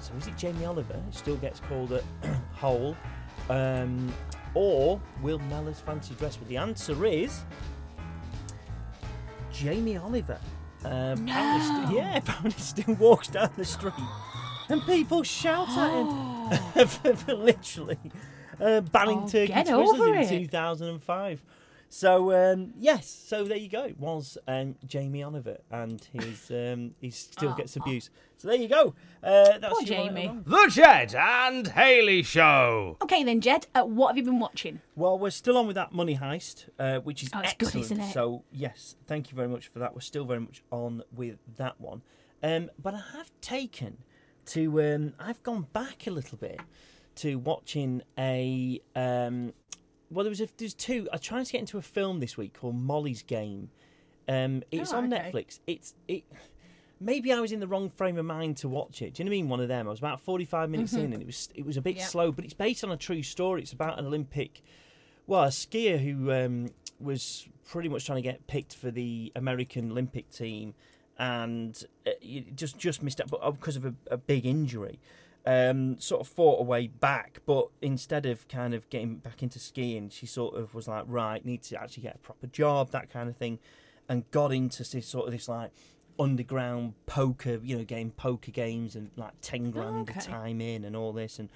[0.00, 0.94] so is it Jamie Oliver?
[0.94, 2.02] who Still gets called a
[2.54, 2.96] hole,
[3.50, 4.12] um,
[4.54, 6.36] or Will Mellor's fancy dress?
[6.36, 7.42] But the answer is
[9.52, 10.38] Jamie Oliver.
[10.84, 13.92] Um, apparently st- yeah, apparently still walks down the street,
[14.68, 16.88] and people shout at him.
[16.88, 17.98] For, for literally.
[18.60, 21.42] Uh, banning Oh, turkey get twizzlers in 2005.
[21.92, 23.92] So um, yes, so there you go.
[23.98, 27.54] Was um, Jamie Oliver, and his um, he still Oh.
[27.56, 28.10] gets abuse.
[28.36, 28.94] So there you go.
[29.22, 30.30] Uh, that's Poor Jamie.
[30.46, 32.96] The Ged and Hayley Show.
[33.02, 34.80] Okay then, Ged, uh, what have you been watching?
[34.94, 37.84] Well, we're still on with that money heist, uh, which is Oh, it's good, excellent.
[37.86, 38.12] isn't it?
[38.12, 39.92] So yes, thank you very much for that.
[39.92, 42.02] We're still very much on with that one.
[42.42, 43.98] Um, but I have taken
[44.46, 46.60] to um, I've gone back a little bit
[47.16, 49.52] to watching a um,
[50.10, 51.08] well, there was a, there's two.
[51.12, 53.70] I tried to get into a film this week called Molly's Game.
[54.28, 55.30] Um, it's Oh, on okay.
[55.32, 55.60] Netflix.
[55.66, 56.24] It's it.
[57.02, 59.14] Maybe I was in the wrong frame of mind to watch it.
[59.14, 59.48] Do you know what I mean?
[59.48, 59.86] One of them.
[59.86, 62.06] I was about forty five minutes in, and it was it was a bit Mm-hmm.
[62.06, 62.30] Slow.
[62.32, 63.62] But it's based on a true story.
[63.62, 64.62] It's about an Olympic,
[65.26, 66.68] well, a skier who um,
[67.00, 70.74] was pretty much trying to get picked for the American Olympic team,
[71.18, 72.10] and uh,
[72.54, 74.98] just just missed out, but because of a, a big injury.
[75.46, 79.58] Um, sort of fought a way back, but instead of kind of getting back into
[79.58, 83.08] skiing, she sort of was like, right, need to actually get a proper job, that
[83.08, 83.58] kind of thing,
[84.06, 85.70] and got into this sort of this like
[86.18, 90.20] underground poker, you know, game poker games and like ten grand okay.
[90.20, 91.48] a time in and all this and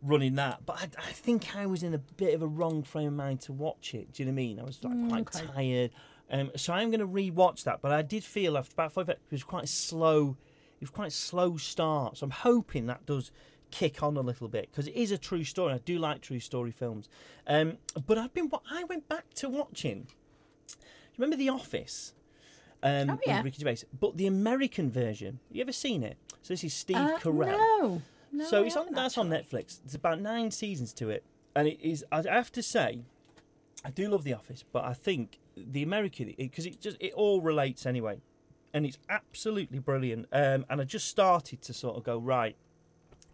[0.00, 0.64] running that.
[0.64, 3.40] But I, I think I was in a bit of a wrong frame of mind
[3.42, 4.12] to watch it.
[4.12, 4.60] Do you know what I mean?
[4.60, 5.46] I was like quite okay.
[5.54, 5.90] tired,
[6.30, 7.82] um, so I'm going to re-watch that.
[7.82, 10.36] But I did feel after about five, it was quite slow.
[10.80, 12.18] It was quite a slow start.
[12.18, 13.30] So I'm hoping that does
[13.70, 15.72] kick on a little bit because it is a true story.
[15.74, 17.08] I do like true story films.
[17.46, 18.50] Um, but I've been.
[18.70, 20.06] I went back to watching.
[20.68, 20.86] Do you
[21.18, 22.12] remember The Office?
[22.82, 23.40] Um, Oh, yeah.
[23.42, 25.40] Ricky Gervais, but the American version.
[25.50, 26.18] You ever seen it?
[26.42, 27.56] So this is Steve Uh, Carell.
[27.80, 28.02] No.
[28.32, 28.92] no so I it's on.
[28.92, 29.28] That's on.
[29.30, 29.80] Netflix.
[29.84, 31.24] It's about nine seasons to it,
[31.56, 32.04] and it is.
[32.12, 33.00] I have to say,
[33.84, 37.40] I do love The Office, but I think the American because it, just it all
[37.40, 38.20] relates anyway,
[38.74, 40.26] and it's absolutely brilliant.
[40.32, 42.56] Um, and I just started to sort of go right,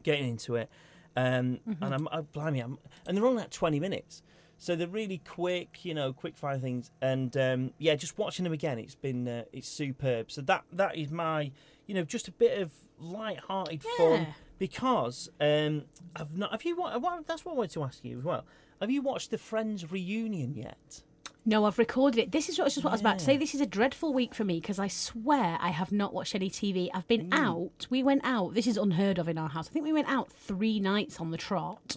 [0.04, 0.68] getting into it,
[1.16, 1.82] um, Mm-hmm.
[1.82, 4.22] and I'm, I, blimey, I'm, and they're only like twenty minutes.
[4.58, 8.52] So they're really quick, you know, quick fire things, and um, yeah, just watching them
[8.52, 10.30] again, it's been uh, it's superb.
[10.30, 11.50] So that that is my,
[11.86, 16.50] you know, just a bit of light-hearted fun because um, I've not.
[16.50, 16.76] Have you?
[16.76, 18.44] What, that's what I wanted to ask you as well.
[18.82, 21.02] Have you watched the Friends reunion yet?
[21.44, 22.32] No, I've recorded it.
[22.32, 23.36] This is what, just what I was about to say.
[23.36, 26.50] This is a dreadful week for me because I swear I have not watched any
[26.50, 26.88] TV.
[26.92, 27.38] I've been mm.
[27.38, 27.86] out.
[27.88, 28.54] We went out.
[28.54, 29.68] This is unheard of in our house.
[29.68, 31.96] I think we went out three nights on the trot.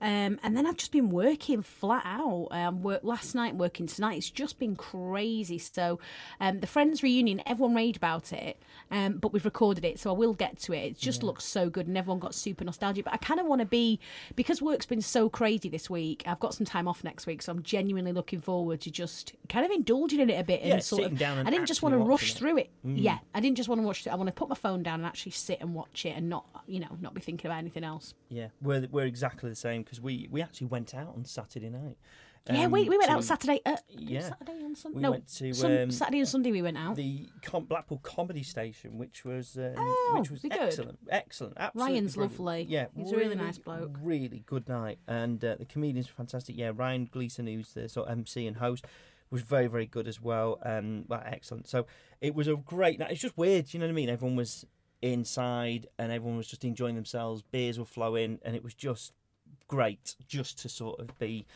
[0.00, 2.48] Um, and then I've just been working flat out.
[2.50, 4.16] Um, work last night, working tonight.
[4.18, 5.58] It's just been crazy.
[5.58, 5.98] So
[6.40, 8.60] um, the Friends reunion, everyone raved about it,
[8.90, 10.78] um, but we've recorded it, so I will get to it.
[10.78, 13.04] It just looks so good, and everyone got super nostalgic.
[13.04, 14.00] But I kind of want to be
[14.36, 16.22] because work's been so crazy this week.
[16.26, 19.64] I've got some time off next week, so I'm genuinely looking forward to just kind
[19.64, 21.18] of indulging in it a bit Yeah, and sort of.
[21.18, 22.34] down and I didn't just want to rush it.
[22.34, 22.38] Mm.
[22.38, 22.70] through it.
[22.84, 24.10] Yeah, I didn't just want to watch it.
[24.10, 26.46] I want to put my phone down and actually sit and watch it, and not
[26.66, 28.14] you know not be thinking about anything else.
[28.28, 31.96] Yeah, we're we're exactly the same because we we actually went out on Saturday night.
[32.48, 33.60] yeah, um, we, we went to out Saturday.
[33.66, 34.20] Uh, yeah.
[34.20, 34.96] Saturday and Sunday.
[34.96, 36.52] We no, went to, Sun- um, Saturday and Sunday.
[36.52, 36.94] We went out.
[36.94, 40.60] The Com- Blackpool Comedy Station, which was um, Oh, which was they good?
[40.60, 41.54] excellent, excellent.
[41.56, 42.38] Absolutely Ryan's brilliant.
[42.38, 42.62] lovely.
[42.68, 43.96] Yeah, He's a really nice bloke.
[44.00, 46.56] Really good night, and uh, the comedians were fantastic.
[46.56, 48.84] Yeah, Ryan Gleason, who's the sort of MC and host,
[49.32, 50.60] was very very good as well.
[50.64, 51.68] Um, well, excellent.
[51.68, 51.86] So
[52.20, 53.10] it was a great night.
[53.10, 54.08] It's just weird, you know what I mean?
[54.08, 54.64] Everyone was
[55.02, 57.42] inside, and everyone was just enjoying themselves.
[57.42, 59.12] Beers were flowing, and it was just
[59.70, 61.46] great, just to sort of be.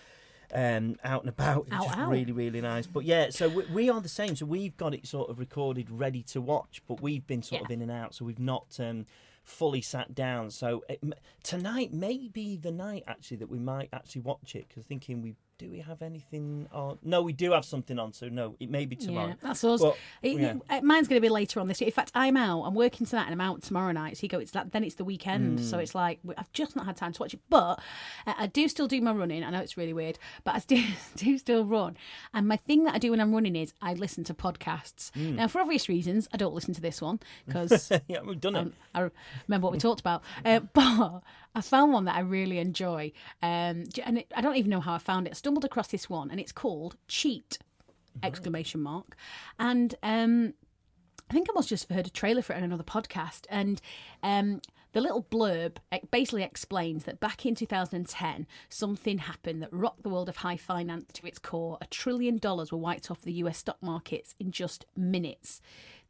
[0.54, 2.10] Um, out and about, It was just out.
[2.10, 2.86] really, really nice.
[2.86, 4.36] But yeah, so we, we are the same.
[4.36, 7.64] So we've got it sort of recorded, ready to watch, but we've been sort Yeah.
[7.64, 9.06] of in and out, so we've not um,
[9.42, 10.50] fully sat down.
[10.50, 11.02] So it,
[11.42, 15.34] tonight may be the night actually that we might actually watch it because thinking we
[15.58, 16.98] do we have anything on?
[17.02, 18.12] No, we do have something on.
[18.12, 19.28] So no, it may be tomorrow.
[19.28, 19.80] Yeah, that's us.
[19.80, 20.54] But, It- yeah.
[20.68, 21.80] uh, mine's going to be later on this.
[21.80, 21.88] week.
[21.88, 22.62] In fact, I'm out.
[22.62, 24.16] I'm working tonight, and I'm out tomorrow night.
[24.16, 24.38] So you go.
[24.38, 24.72] It's that.
[24.72, 25.60] Then it's the weekend.
[25.60, 25.64] Hmm.
[25.64, 27.40] So it's like I've just not had time to watch it.
[27.48, 27.80] But
[28.26, 29.44] uh, I do still do my running.
[29.44, 30.82] I know it's really weird, but I do,
[31.16, 31.96] do still run.
[32.32, 35.10] And my thing that I do when I'm running is I listen to podcasts.
[35.12, 35.36] Hmm.
[35.36, 38.58] Now, for obvious reasons, I don't listen to this one because yeah, we've done it.
[38.60, 39.08] um, I
[39.46, 40.22] remember what we talked about.
[40.44, 41.22] Uh, but
[41.54, 43.12] I found one that I really enjoy.
[43.42, 45.30] Um, and it, I don't even know how I found it.
[45.30, 47.58] I stumbled across this one, and it's called Cheat!
[48.22, 49.16] Exclamation mark.
[49.58, 50.54] And um,
[51.30, 53.46] I think I must just have heard a trailer for it on another podcast.
[53.48, 53.80] And
[54.22, 54.60] um,
[54.92, 55.78] the little blurb
[56.10, 61.12] basically explains that back in 2010, something happened that rocked the world of high finance
[61.14, 61.78] to its core.
[61.80, 65.60] A trillion dollars were wiped off the US stock markets in just minutes.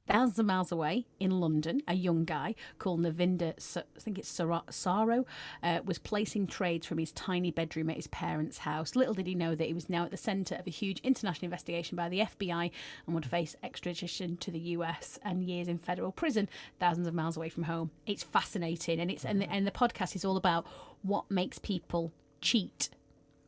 [0.07, 5.25] Thousands of miles away in London, a young guy called Navinder, I think it's Saro,
[5.62, 8.95] uh, was placing trades from his tiny bedroom at his parents' house.
[8.95, 11.47] Little did he know that he was now at the centre of a huge international
[11.47, 12.71] investigation by the FBI
[13.07, 17.38] and would face extradition to the US and years in federal prison, thousands of miles
[17.38, 17.90] away from home.
[18.05, 20.67] It's fascinating, and it's and the, and the podcast is all about
[21.01, 22.12] what makes people
[22.43, 22.90] cheat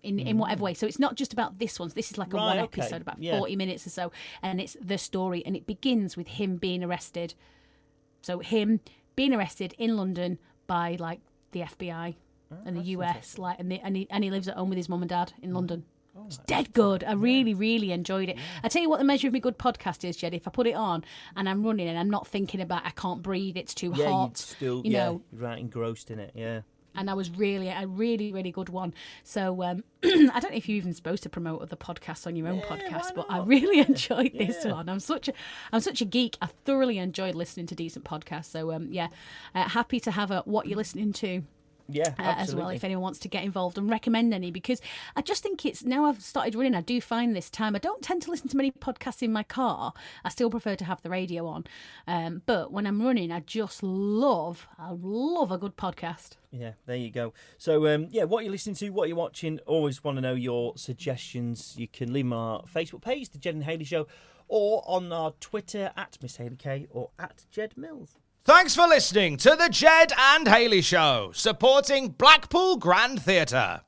[0.06, 0.72] in, in whatever way.
[0.72, 0.76] Mm.
[0.76, 1.90] So it's not just about this one.
[1.94, 2.80] This is like a Right, one okay.
[2.82, 3.38] episode, about Yeah.
[3.38, 4.12] 40 minutes or so.
[4.42, 5.44] And it's the story.
[5.44, 7.34] And it begins with him being arrested.
[8.22, 8.80] So him
[9.16, 11.20] being arrested in London by like
[11.52, 12.14] the FBI
[12.52, 13.38] oh, and the US.
[13.38, 15.32] Like, and, the, and, he, and he lives at home with his mum and dad
[15.42, 15.54] in mm.
[15.54, 15.84] London.
[16.18, 17.04] Oh, it's dead good.
[17.04, 18.38] I really, really enjoyed it.
[18.62, 20.32] I tell you what, the measure of my good podcast is, Ged.
[20.32, 21.04] If I put it on
[21.36, 24.38] and I'm running and I'm not thinking about I can't breathe, it's too yeah, hot.
[24.38, 26.32] still you yeah, know, you're right engrossed in it.
[26.34, 26.62] Yeah.
[26.96, 28.94] And I was really a really really good one.
[29.24, 32.48] So um, I don't know if you're even supposed to promote other podcasts on your
[32.48, 34.88] own podcast, but I really enjoyed this one.
[34.88, 35.32] I'm such a
[35.72, 36.36] I'm such a geek.
[36.40, 38.46] I thoroughly enjoyed listening to decent podcasts.
[38.46, 39.08] So um, yeah,
[39.54, 41.42] uh, happy to have a what you're listening to
[41.88, 44.80] Yeah, uh, as well if anyone wants to get involved and recommend any because
[45.14, 48.02] I just think it's now I've started running I do find this time I don't
[48.02, 49.92] tend to listen to many podcasts in my car
[50.24, 51.64] I still prefer to have the radio on
[52.06, 56.96] um, but when I'm running I just love I love a good podcast Yeah, there
[56.96, 57.34] you go.
[57.58, 60.76] So, um, yeah, what you're listening to, what you're watching, always want to know your
[60.76, 61.74] suggestions.
[61.76, 64.06] You can leave them on our Facebook page, The Ged and Hayley Show,
[64.48, 68.16] or on our Twitter at Miss Hayley K or at Ged Mills.
[68.46, 73.80] Thanks for listening to the Ged and Hayley Show, supporting Blackpool Grand Theatre.